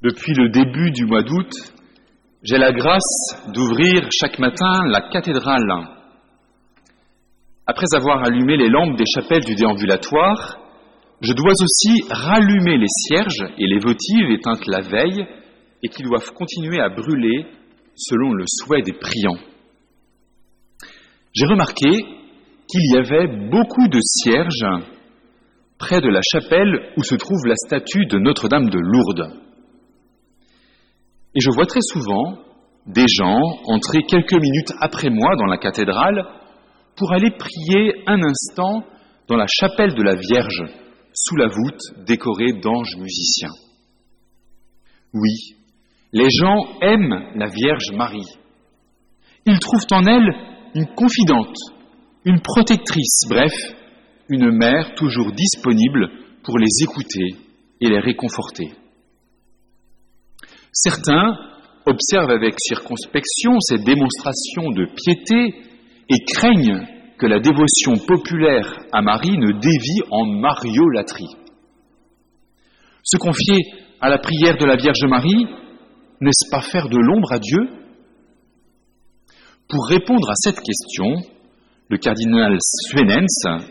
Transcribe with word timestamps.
Depuis 0.00 0.32
le 0.32 0.48
début 0.48 0.92
du 0.92 1.06
mois 1.06 1.24
d'août, 1.24 1.50
j'ai 2.44 2.56
la 2.56 2.70
grâce 2.70 3.50
d'ouvrir 3.52 4.08
chaque 4.12 4.38
matin 4.38 4.82
la 4.86 5.00
cathédrale. 5.00 5.88
Après 7.66 7.86
avoir 7.96 8.22
allumé 8.22 8.56
les 8.56 8.68
lampes 8.68 8.96
des 8.96 9.04
chapelles 9.12 9.44
du 9.44 9.56
déambulatoire, 9.56 10.58
je 11.20 11.32
dois 11.32 11.50
aussi 11.50 12.04
rallumer 12.10 12.78
les 12.78 12.86
cierges 12.86 13.52
et 13.58 13.66
les 13.66 13.80
votives 13.80 14.30
éteintes 14.30 14.66
la 14.68 14.82
veille 14.82 15.26
et 15.82 15.88
qui 15.88 16.04
doivent 16.04 16.30
continuer 16.32 16.80
à 16.80 16.90
brûler 16.90 17.46
selon 17.96 18.34
le 18.34 18.44
souhait 18.46 18.82
des 18.82 18.92
priants. 18.92 19.42
J'ai 21.32 21.46
remarqué 21.46 21.90
qu'il 22.70 22.92
y 22.92 22.98
avait 22.98 23.48
beaucoup 23.50 23.88
de 23.88 23.98
cierges 24.00 24.84
près 25.76 26.00
de 26.00 26.08
la 26.08 26.20
chapelle 26.22 26.92
où 26.96 27.02
se 27.02 27.16
trouve 27.16 27.46
la 27.46 27.56
statue 27.56 28.06
de 28.06 28.18
Notre-Dame 28.18 28.70
de 28.70 28.78
Lourdes. 28.78 29.47
Et 31.38 31.40
je 31.40 31.54
vois 31.54 31.66
très 31.66 31.82
souvent 31.92 32.36
des 32.84 33.06
gens 33.06 33.38
entrer 33.66 34.00
quelques 34.08 34.32
minutes 34.32 34.72
après 34.80 35.08
moi 35.08 35.36
dans 35.36 35.46
la 35.46 35.56
cathédrale 35.56 36.20
pour 36.96 37.12
aller 37.12 37.30
prier 37.30 38.02
un 38.08 38.20
instant 38.24 38.82
dans 39.28 39.36
la 39.36 39.46
chapelle 39.46 39.94
de 39.94 40.02
la 40.02 40.16
Vierge, 40.16 40.64
sous 41.14 41.36
la 41.36 41.46
voûte 41.46 42.04
décorée 42.08 42.54
d'anges 42.54 42.96
musiciens. 42.96 43.52
Oui, 45.14 45.54
les 46.12 46.28
gens 46.28 46.56
aiment 46.82 47.30
la 47.36 47.46
Vierge 47.46 47.92
Marie. 47.92 48.34
Ils 49.46 49.60
trouvent 49.60 49.86
en 49.92 50.04
elle 50.06 50.34
une 50.74 50.88
confidente, 50.96 51.56
une 52.24 52.40
protectrice, 52.40 53.20
bref, 53.28 53.54
une 54.28 54.50
mère 54.50 54.92
toujours 54.96 55.30
disponible 55.30 56.10
pour 56.42 56.58
les 56.58 56.82
écouter 56.82 57.36
et 57.80 57.88
les 57.88 58.00
réconforter. 58.00 58.72
Certains 60.80 61.36
observent 61.86 62.30
avec 62.30 62.54
circonspection 62.56 63.58
ces 63.58 63.78
démonstrations 63.78 64.70
de 64.70 64.86
piété 64.86 65.60
et 66.08 66.24
craignent 66.24 66.86
que 67.18 67.26
la 67.26 67.40
dévotion 67.40 67.96
populaire 68.06 68.78
à 68.92 69.02
Marie 69.02 69.36
ne 69.36 69.50
dévie 69.58 70.02
en 70.12 70.24
mariolâtrie. 70.24 71.34
Se 73.02 73.16
confier 73.16 73.56
à 74.00 74.08
la 74.08 74.18
prière 74.18 74.56
de 74.56 74.66
la 74.66 74.76
Vierge 74.76 75.04
Marie, 75.08 75.46
n'est-ce 76.20 76.48
pas 76.48 76.60
faire 76.60 76.88
de 76.88 76.96
l'ombre 76.96 77.32
à 77.32 77.40
Dieu? 77.40 77.58
Pour 79.68 79.84
répondre 79.88 80.30
à 80.30 80.36
cette 80.36 80.60
question, 80.60 81.16
le 81.88 81.98
cardinal 81.98 82.56
Swenens, 82.60 83.66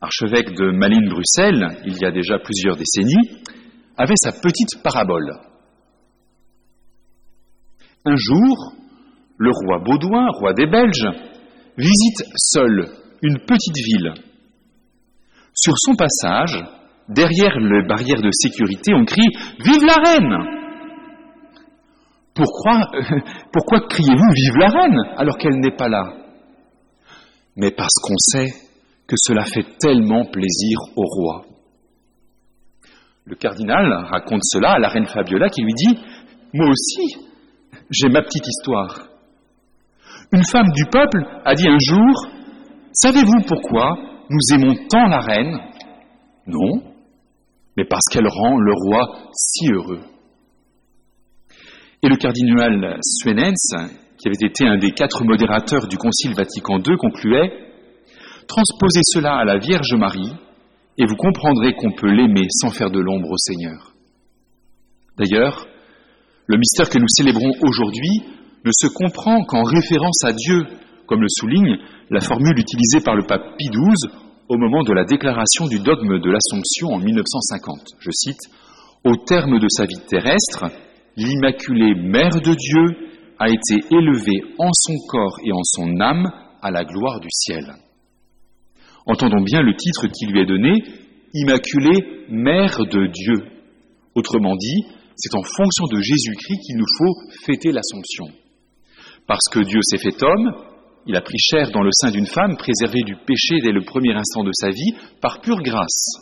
archevêque 0.00 0.56
de 0.56 0.72
Malines-Bruxelles, 0.72 1.82
il 1.86 1.98
y 2.02 2.04
a 2.04 2.10
déjà 2.10 2.40
plusieurs 2.40 2.76
décennies, 2.76 3.44
avait 3.96 4.14
sa 4.16 4.32
petite 4.32 4.82
parabole. 4.82 5.49
Un 8.04 8.16
jour, 8.16 8.72
le 9.36 9.50
roi 9.50 9.78
Baudouin, 9.84 10.26
roi 10.38 10.54
des 10.54 10.66
Belges, 10.66 11.08
visite 11.76 12.24
seul 12.36 12.88
une 13.22 13.38
petite 13.40 13.76
ville. 13.76 14.14
Sur 15.52 15.74
son 15.76 15.94
passage, 15.96 16.58
derrière 17.08 17.58
les 17.58 17.86
barrières 17.86 18.22
de 18.22 18.30
sécurité, 18.32 18.94
on 18.94 19.04
crie 19.04 19.28
Vive 19.58 19.84
la 19.84 19.96
reine 19.96 20.34
Pourquoi, 22.34 22.90
pourquoi 23.52 23.80
criez-vous 23.88 24.32
Vive 24.34 24.56
la 24.58 24.68
reine 24.68 25.00
alors 25.18 25.36
qu'elle 25.36 25.60
n'est 25.60 25.76
pas 25.76 25.88
là? 25.88 26.14
Mais 27.56 27.70
parce 27.70 27.94
qu'on 28.02 28.16
sait 28.16 28.50
que 29.06 29.16
cela 29.18 29.44
fait 29.44 29.76
tellement 29.78 30.24
plaisir 30.24 30.78
au 30.96 31.02
roi. 31.02 31.44
Le 33.26 33.36
cardinal 33.36 33.92
raconte 34.10 34.42
cela 34.44 34.72
à 34.72 34.78
la 34.78 34.88
reine 34.88 35.06
Fabiola 35.06 35.50
qui 35.50 35.62
lui 35.62 35.74
dit 35.74 35.98
Moi 36.54 36.68
aussi, 36.70 37.29
j'ai 37.90 38.08
ma 38.08 38.22
petite 38.22 38.46
histoire. 38.46 39.08
Une 40.32 40.44
femme 40.44 40.70
du 40.74 40.84
peuple 40.86 41.24
a 41.44 41.54
dit 41.54 41.68
un 41.68 41.78
jour, 41.78 42.30
Savez-vous 42.92 43.42
pourquoi 43.46 43.96
nous 44.28 44.54
aimons 44.54 44.74
tant 44.88 45.06
la 45.06 45.20
reine? 45.20 45.60
Non, 46.46 46.82
mais 47.76 47.84
parce 47.84 48.04
qu'elle 48.10 48.26
rend 48.28 48.58
le 48.58 48.72
roi 48.74 49.30
si 49.32 49.68
heureux. 49.72 50.00
Et 52.02 52.08
le 52.08 52.16
cardinal 52.16 52.98
Suenens, 53.02 53.74
qui 54.18 54.28
avait 54.28 54.46
été 54.46 54.66
un 54.66 54.78
des 54.78 54.90
quatre 54.90 55.24
modérateurs 55.24 55.86
du 55.86 55.96
Concile 55.96 56.34
Vatican 56.34 56.78
II, 56.78 56.96
concluait 56.96 57.68
Transposez 58.48 59.02
cela 59.04 59.36
à 59.36 59.44
la 59.44 59.58
Vierge 59.58 59.94
Marie, 59.94 60.32
et 60.98 61.06
vous 61.06 61.16
comprendrez 61.16 61.74
qu'on 61.74 61.92
peut 61.92 62.10
l'aimer 62.10 62.46
sans 62.50 62.70
faire 62.70 62.90
de 62.90 62.98
l'ombre 62.98 63.30
au 63.30 63.36
Seigneur. 63.36 63.94
D'ailleurs, 65.16 65.66
le 66.50 66.58
mystère 66.58 66.88
que 66.88 66.98
nous 66.98 67.06
célébrons 67.08 67.52
aujourd'hui 67.62 68.26
ne 68.64 68.72
se 68.74 68.88
comprend 68.88 69.44
qu'en 69.44 69.62
référence 69.62 70.24
à 70.24 70.32
Dieu, 70.32 70.66
comme 71.06 71.20
le 71.20 71.28
souligne 71.30 71.78
la 72.10 72.20
formule 72.20 72.58
utilisée 72.58 73.00
par 73.04 73.14
le 73.14 73.22
pape 73.22 73.56
Pie 73.56 73.68
XII 73.70 74.10
au 74.48 74.56
moment 74.58 74.82
de 74.82 74.92
la 74.92 75.04
déclaration 75.04 75.68
du 75.68 75.78
dogme 75.78 76.18
de 76.18 76.28
l'Assomption 76.28 76.88
en 76.88 76.98
1950. 76.98 77.78
Je 78.00 78.10
cite 78.10 78.40
Au 79.04 79.14
terme 79.14 79.60
de 79.60 79.66
sa 79.68 79.84
vie 79.84 80.00
terrestre, 80.08 80.64
l'Immaculée 81.16 81.94
Mère 81.94 82.40
de 82.40 82.54
Dieu 82.54 82.98
a 83.38 83.48
été 83.48 83.86
élevée 83.94 84.42
en 84.58 84.70
son 84.72 84.96
corps 85.06 85.36
et 85.44 85.52
en 85.52 85.62
son 85.62 86.00
âme 86.00 86.32
à 86.62 86.72
la 86.72 86.84
gloire 86.84 87.20
du 87.20 87.28
ciel. 87.30 87.74
Entendons 89.06 89.44
bien 89.44 89.62
le 89.62 89.76
titre 89.76 90.08
qui 90.08 90.26
lui 90.26 90.40
est 90.40 90.46
donné, 90.46 90.82
Immaculée 91.32 92.26
Mère 92.28 92.80
de 92.90 93.06
Dieu. 93.06 93.36
Autrement 94.16 94.56
dit, 94.56 94.82
c'est 95.20 95.36
en 95.36 95.42
fonction 95.42 95.84
de 95.92 96.00
Jésus-Christ 96.00 96.60
qu'il 96.64 96.76
nous 96.76 96.86
faut 96.98 97.14
fêter 97.44 97.72
l'Assomption. 97.72 98.26
Parce 99.26 99.48
que 99.52 99.60
Dieu 99.60 99.80
s'est 99.82 99.98
fait 99.98 100.22
homme, 100.22 100.50
il 101.06 101.14
a 101.14 101.20
pris 101.20 101.38
chair 101.38 101.70
dans 101.72 101.82
le 101.82 101.90
sein 101.92 102.10
d'une 102.10 102.26
femme, 102.26 102.56
préservé 102.56 103.02
du 103.02 103.16
péché 103.26 103.60
dès 103.62 103.72
le 103.72 103.84
premier 103.84 104.14
instant 104.14 104.44
de 104.44 104.50
sa 104.54 104.70
vie, 104.70 104.92
par 105.20 105.40
pure 105.42 105.62
grâce. 105.62 106.14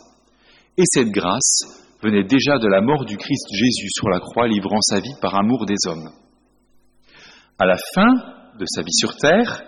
Et 0.77 0.83
cette 0.85 1.09
grâce 1.09 1.63
venait 2.03 2.25
déjà 2.25 2.59
de 2.59 2.67
la 2.67 2.81
mort 2.81 3.05
du 3.05 3.15
Christ 3.17 3.47
Jésus 3.53 3.89
sur 3.89 4.09
la 4.09 4.19
croix, 4.19 4.47
livrant 4.47 4.81
sa 4.81 4.99
vie 4.99 5.15
par 5.21 5.35
amour 5.35 5.65
des 5.65 5.75
hommes. 5.87 6.09
À 7.57 7.65
la 7.65 7.77
fin 7.93 8.13
de 8.57 8.65
sa 8.67 8.81
vie 8.81 8.93
sur 8.93 9.15
terre, 9.15 9.63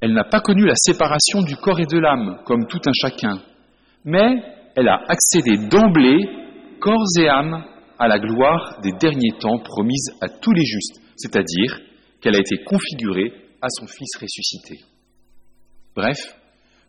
elle 0.00 0.12
n'a 0.12 0.24
pas 0.24 0.40
connu 0.40 0.66
la 0.66 0.74
séparation 0.76 1.42
du 1.42 1.56
corps 1.56 1.80
et 1.80 1.86
de 1.86 1.98
l'âme, 1.98 2.40
comme 2.44 2.66
tout 2.66 2.80
un 2.84 2.92
chacun, 2.92 3.40
mais 4.04 4.42
elle 4.76 4.88
a 4.88 5.00
accédé 5.08 5.56
d'emblée 5.68 6.43
corps 6.84 7.18
et 7.18 7.28
âme 7.28 7.64
à 7.98 8.08
la 8.08 8.18
gloire 8.18 8.78
des 8.82 8.92
derniers 9.00 9.38
temps 9.40 9.58
promise 9.58 10.10
à 10.20 10.28
tous 10.28 10.52
les 10.52 10.66
justes, 10.66 11.00
c'est-à-dire 11.16 11.80
qu'elle 12.20 12.36
a 12.36 12.40
été 12.40 12.62
configurée 12.62 13.32
à 13.62 13.68
son 13.70 13.86
Fils 13.86 14.18
ressuscité. 14.20 14.84
Bref, 15.96 16.18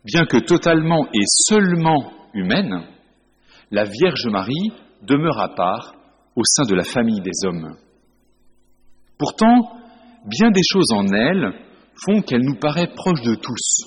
bien 0.04 0.26
que 0.26 0.36
totalement 0.36 1.06
et 1.14 1.24
seulement 1.48 2.12
humaine, 2.34 2.84
la 3.70 3.84
Vierge 3.84 4.26
Marie 4.26 4.70
demeure 5.00 5.40
à 5.40 5.54
part 5.54 5.94
au 6.36 6.42
sein 6.44 6.64
de 6.68 6.74
la 6.74 6.84
famille 6.84 7.22
des 7.22 7.46
hommes. 7.46 7.76
Pourtant, 9.16 9.78
bien 10.26 10.50
des 10.50 10.60
choses 10.70 10.92
en 10.92 11.06
elle 11.06 11.54
font 12.04 12.20
qu'elle 12.20 12.44
nous 12.44 12.58
paraît 12.60 12.92
proche 12.94 13.22
de 13.22 13.34
tous. 13.34 13.80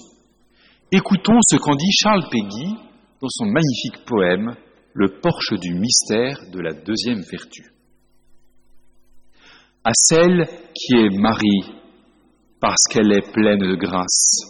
Écoutons 0.91 1.37
ce 1.47 1.57
qu'en 1.57 1.75
dit 1.75 1.91
Charles 1.91 2.27
Péguy 2.31 2.73
dans 3.21 3.29
son 3.29 3.45
magnifique 3.45 4.03
poème 4.07 4.55
le 4.99 5.07
porche 5.21 5.53
du 5.61 5.75
mystère 5.75 6.41
de 6.51 6.59
la 6.59 6.73
deuxième 6.73 7.21
vertu. 7.21 7.71
À 9.81 9.91
celle 9.93 10.45
qui 10.75 10.93
est 10.93 11.17
Marie, 11.17 11.63
parce 12.59 12.83
qu'elle 12.89 13.13
est 13.13 13.31
pleine 13.31 13.59
de 13.59 13.75
grâce. 13.75 14.41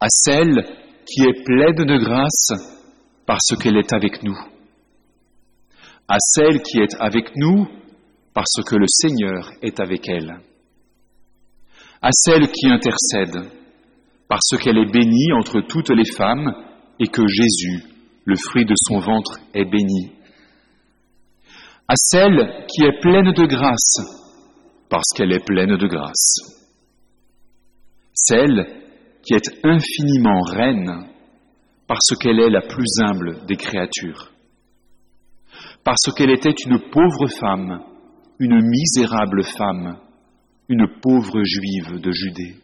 À 0.00 0.06
celle 0.08 0.64
qui 1.04 1.20
est 1.20 1.44
pleine 1.44 1.84
de 1.84 1.98
grâce, 1.98 2.48
parce 3.26 3.54
qu'elle 3.60 3.76
est 3.76 3.92
avec 3.92 4.22
nous. 4.22 4.38
À 6.08 6.16
celle 6.18 6.62
qui 6.62 6.78
est 6.78 6.96
avec 6.98 7.36
nous, 7.36 7.68
parce 8.32 8.62
que 8.66 8.76
le 8.76 8.86
Seigneur 8.88 9.50
est 9.60 9.80
avec 9.80 10.08
elle. 10.08 10.40
À 12.00 12.08
celle 12.10 12.50
qui 12.50 12.68
intercède, 12.68 13.50
parce 14.28 14.56
qu'elle 14.62 14.78
est 14.78 14.90
bénie 14.90 15.30
entre 15.34 15.60
toutes 15.60 15.90
les 15.90 16.10
femmes 16.16 16.54
et 16.98 17.08
que 17.08 17.26
Jésus 17.26 17.91
le 18.24 18.36
fruit 18.36 18.64
de 18.64 18.74
son 18.76 18.98
ventre 18.98 19.38
est 19.54 19.64
béni. 19.64 20.12
À 21.88 21.94
celle 21.96 22.66
qui 22.68 22.84
est 22.84 23.00
pleine 23.00 23.32
de 23.32 23.46
grâce, 23.46 23.96
parce 24.88 25.08
qu'elle 25.14 25.32
est 25.32 25.44
pleine 25.44 25.76
de 25.76 25.86
grâce. 25.86 26.36
Celle 28.14 28.82
qui 29.22 29.34
est 29.34 29.64
infiniment 29.64 30.40
reine, 30.42 31.08
parce 31.86 32.16
qu'elle 32.20 32.40
est 32.40 32.50
la 32.50 32.62
plus 32.62 32.88
humble 33.04 33.44
des 33.46 33.56
créatures. 33.56 34.30
Parce 35.84 36.12
qu'elle 36.16 36.30
était 36.30 36.54
une 36.66 36.78
pauvre 36.90 37.28
femme, 37.40 37.82
une 38.38 38.60
misérable 38.62 39.42
femme, 39.44 39.98
une 40.68 40.86
pauvre 41.02 41.42
juive 41.42 42.00
de 42.00 42.12
Judée. 42.12 42.56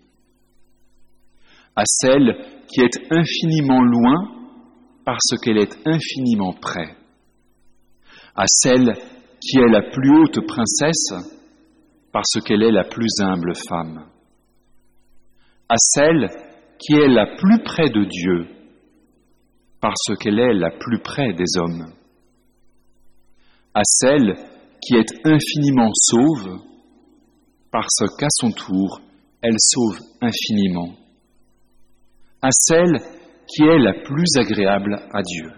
À 1.77 1.83
celle 1.85 2.37
qui 2.69 2.81
est 2.81 3.13
infiniment 3.13 3.83
loin, 3.83 4.38
parce 5.09 5.41
qu'elle 5.41 5.57
est 5.57 5.75
infiniment 5.87 6.53
près. 6.53 6.95
à 8.37 8.45
celle 8.47 8.93
qui 9.41 9.57
est 9.57 9.71
la 9.71 9.81
plus 9.81 10.11
haute 10.15 10.47
princesse 10.47 11.15
parce 12.13 12.39
qu'elle 12.45 12.63
est 12.63 12.71
la 12.71 12.85
plus 12.85 13.09
humble 13.21 13.55
femme, 13.69 14.05
à 15.67 15.77
celle 15.79 16.29
qui 16.79 16.93
est 16.93 17.09
la 17.09 17.25
plus 17.39 17.63
près 17.63 17.89
de 17.89 18.05
Dieu 18.05 18.49
parce 19.81 20.15
qu'elle 20.21 20.39
est 20.39 20.53
la 20.53 20.73
plus 20.73 20.99
près 20.99 21.33
des 21.33 21.57
hommes, 21.57 21.91
à 23.73 23.83
celle 23.85 24.35
qui 24.83 24.95
est 24.95 25.27
infiniment 25.27 25.91
sauve 25.95 26.61
parce 27.73 28.05
qu'à 28.19 28.29
son 28.29 28.51
tour, 28.51 29.01
elle 29.41 29.57
sauve 29.59 30.01
infiniment, 30.21 30.93
à 32.43 32.51
celle 32.51 33.18
qui 33.49 33.63
est 33.63 33.79
la 33.79 33.95
plus 33.95 34.37
agréable 34.37 34.95
à 35.13 35.23
Dieu, 35.23 35.51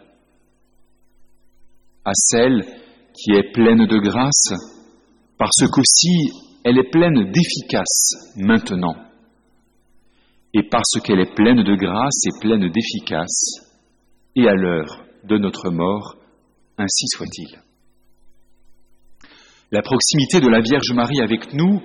à 2.04 2.12
celle 2.14 2.64
qui 3.14 3.32
est 3.32 3.52
pleine 3.52 3.86
de 3.86 3.98
grâce, 3.98 4.54
parce 5.36 5.68
qu'aussi 5.70 6.30
elle 6.64 6.78
est 6.78 6.90
pleine 6.90 7.30
d'efficace 7.32 8.34
maintenant, 8.36 8.94
et 10.52 10.62
parce 10.68 11.00
qu'elle 11.02 11.20
est 11.20 11.34
pleine 11.34 11.62
de 11.62 11.74
grâce 11.74 12.26
et 12.26 12.40
pleine 12.40 12.70
d'efficace, 12.70 13.70
et 14.36 14.46
à 14.46 14.54
l'heure 14.54 15.04
de 15.24 15.38
notre 15.38 15.70
mort, 15.70 16.16
ainsi 16.78 17.06
soit-il. 17.08 17.60
La 19.72 19.82
proximité 19.82 20.40
de 20.40 20.48
la 20.48 20.60
Vierge 20.60 20.92
Marie 20.94 21.20
avec 21.20 21.54
nous, 21.54 21.80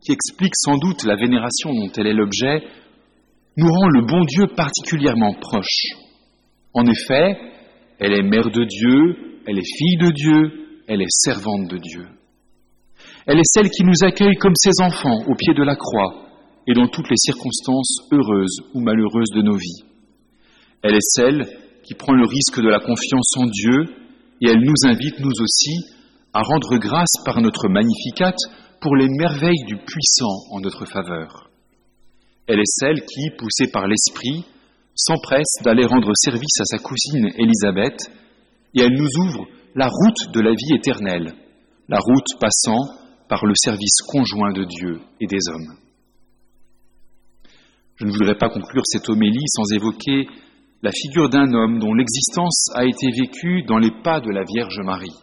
qui 0.00 0.12
explique 0.12 0.54
sans 0.56 0.78
doute 0.78 1.04
la 1.04 1.16
vénération 1.16 1.74
dont 1.74 1.92
elle 1.96 2.06
est 2.06 2.14
l'objet, 2.14 2.62
nous 3.58 3.72
rend 3.72 3.88
le 3.88 4.06
bon 4.06 4.24
Dieu 4.24 4.46
particulièrement 4.56 5.34
proche. 5.34 5.82
En 6.74 6.86
effet, 6.86 7.36
elle 7.98 8.12
est 8.12 8.22
mère 8.22 8.50
de 8.50 8.64
Dieu, 8.64 9.42
elle 9.48 9.58
est 9.58 9.76
fille 9.76 9.96
de 9.98 10.10
Dieu, 10.12 10.82
elle 10.86 11.02
est 11.02 11.10
servante 11.10 11.68
de 11.68 11.76
Dieu. 11.78 12.06
Elle 13.26 13.40
est 13.40 13.52
celle 13.52 13.68
qui 13.68 13.82
nous 13.82 14.06
accueille 14.06 14.36
comme 14.36 14.54
ses 14.54 14.80
enfants 14.80 15.24
au 15.26 15.34
pied 15.34 15.54
de 15.54 15.64
la 15.64 15.74
croix 15.74 16.28
et 16.68 16.72
dans 16.72 16.86
toutes 16.86 17.10
les 17.10 17.16
circonstances 17.16 17.98
heureuses 18.12 18.60
ou 18.74 18.80
malheureuses 18.80 19.32
de 19.34 19.42
nos 19.42 19.56
vies. 19.56 19.82
Elle 20.82 20.94
est 20.94 21.10
celle 21.10 21.44
qui 21.82 21.94
prend 21.94 22.12
le 22.12 22.26
risque 22.26 22.62
de 22.62 22.68
la 22.68 22.78
confiance 22.78 23.36
en 23.38 23.46
Dieu 23.46 23.96
et 24.40 24.50
elle 24.50 24.60
nous 24.60 24.86
invite, 24.88 25.18
nous 25.18 25.42
aussi, 25.42 25.74
à 26.32 26.42
rendre 26.42 26.78
grâce 26.78 27.24
par 27.24 27.40
notre 27.40 27.68
magnificat 27.68 28.34
pour 28.80 28.94
les 28.94 29.08
merveilles 29.08 29.64
du 29.66 29.76
puissant 29.78 30.36
en 30.52 30.60
notre 30.60 30.86
faveur. 30.86 31.47
Elle 32.48 32.60
est 32.60 32.80
celle 32.80 33.02
qui, 33.02 33.30
poussée 33.36 33.70
par 33.70 33.86
l'Esprit, 33.86 34.46
s'empresse 34.94 35.62
d'aller 35.62 35.84
rendre 35.84 36.10
service 36.14 36.60
à 36.60 36.64
sa 36.64 36.78
cousine 36.78 37.28
Élisabeth, 37.36 37.98
et 38.74 38.80
elle 38.80 38.96
nous 38.96 39.26
ouvre 39.26 39.46
la 39.74 39.86
route 39.86 40.32
de 40.34 40.40
la 40.40 40.50
vie 40.50 40.74
éternelle, 40.74 41.34
la 41.88 41.98
route 41.98 42.40
passant 42.40 42.80
par 43.28 43.44
le 43.44 43.52
service 43.54 43.98
conjoint 44.08 44.52
de 44.52 44.64
Dieu 44.64 44.98
et 45.20 45.26
des 45.26 45.38
hommes. 45.50 45.76
Je 47.96 48.06
ne 48.06 48.12
voudrais 48.12 48.38
pas 48.38 48.48
conclure 48.48 48.82
cette 48.86 49.08
homélie 49.10 49.46
sans 49.48 49.70
évoquer 49.74 50.26
la 50.82 50.90
figure 50.90 51.28
d'un 51.28 51.52
homme 51.52 51.78
dont 51.78 51.92
l'existence 51.92 52.70
a 52.74 52.86
été 52.86 53.08
vécue 53.10 53.64
dans 53.64 53.78
les 53.78 53.90
pas 54.02 54.20
de 54.20 54.30
la 54.30 54.44
Vierge 54.44 54.80
Marie. 54.84 55.16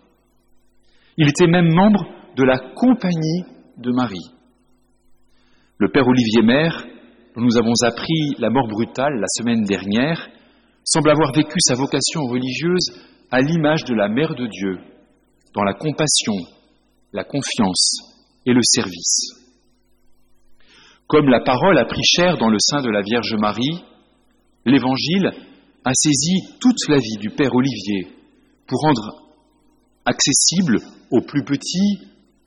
Il 1.18 1.28
était 1.28 1.48
même 1.48 1.74
membre 1.74 2.06
de 2.36 2.44
la 2.44 2.60
compagnie 2.76 3.46
de 3.78 3.92
Marie. 3.92 4.30
Le 5.80 5.90
père 5.90 6.08
Olivier 6.08 6.42
Maire, 6.44 6.86
dont 7.36 7.42
nous 7.42 7.58
avons 7.58 7.74
appris 7.84 8.36
la 8.40 8.50
mort 8.50 8.68
brutale 8.68 9.20
la 9.20 9.28
semaine 9.28 9.64
dernière, 9.64 10.30
semble 10.86 11.10
avoir 11.10 11.34
vécu 11.34 11.58
sa 11.60 11.76
vocation 11.76 12.22
religieuse 12.22 12.94
à 13.30 13.42
l'image 13.42 13.84
de 13.84 13.94
la 13.94 14.08
Mère 14.08 14.36
de 14.36 14.48
Dieu, 14.48 14.80
dans 15.54 15.64
la 15.64 15.74
compassion, 15.74 16.34
la 17.12 17.24
confiance 17.24 17.98
et 18.46 18.54
le 18.54 18.62
service. 18.64 19.32
Comme 21.08 21.28
la 21.28 21.42
parole 21.42 21.78
a 21.78 21.86
pris 21.86 22.04
chair 22.04 22.38
dans 22.38 22.50
le 22.50 22.60
sein 22.60 22.82
de 22.82 22.90
la 22.90 23.02
Vierge 23.02 23.36
Marie, 23.36 23.84
l'Évangile 24.66 25.32
a 25.84 25.92
saisi 25.94 26.40
toute 26.62 26.88
la 26.88 26.98
vie 26.98 27.18
du 27.20 27.30
Père 27.32 27.54
Olivier 27.54 28.08
pour 28.66 28.80
rendre 28.80 29.26
accessible 30.06 30.80
aux 31.12 31.22
plus 31.22 31.44
petits, 31.44 32.00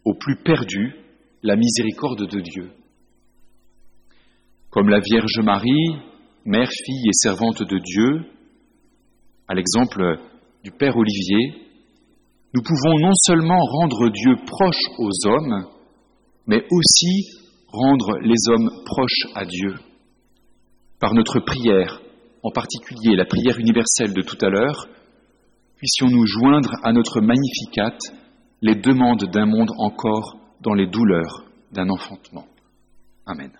aux 0.05 0.15
plus 0.15 0.37
perdus, 0.37 0.97
la 1.43 1.57
miséricorde 1.57 2.27
de 2.27 2.41
Dieu. 2.41 2.71
Comme 4.71 4.91
la 4.91 5.01
Vierge 5.01 5.41
Marie, 5.43 5.97
mère, 6.45 6.69
fille 6.69 7.09
et 7.09 7.13
servante 7.13 7.63
de 7.63 7.79
Dieu, 7.79 8.27
à 9.49 9.55
l'exemple 9.55 10.19
du 10.63 10.71
Père 10.73 10.95
Olivier, 10.95 11.69
nous 12.53 12.63
pouvons 12.63 12.99
non 12.99 13.15
seulement 13.15 13.59
rendre 13.59 14.11
Dieu 14.11 14.35
proche 14.47 14.83
aux 14.99 15.27
hommes, 15.27 15.65
mais 16.47 16.67
aussi 16.71 17.31
rendre 17.69 18.19
les 18.21 18.37
hommes 18.51 18.71
proches 18.85 19.33
à 19.35 19.47
Dieu. 19.47 19.75
Par 21.01 21.15
notre 21.15 21.41
prière, 21.41 22.03
en 22.43 22.51
particulier 22.51 23.17
la 23.17 23.25
prière 23.25 23.59
universelle 23.59 24.13
de 24.13 24.23
tout 24.23 24.39
à 24.43 24.51
l'heure, 24.51 24.87
puissions-nous 25.77 26.27
joindre 26.27 26.73
à 26.83 26.93
notre 26.93 27.23
magnificat 27.23 27.97
les 28.61 28.75
demandes 28.75 29.31
d'un 29.33 29.47
monde 29.47 29.71
encore 29.79 30.37
dans 30.61 30.75
les 30.75 30.89
douleurs 30.89 31.45
d'un 31.73 31.89
enfantement. 31.89 32.47
Amen. 33.25 33.53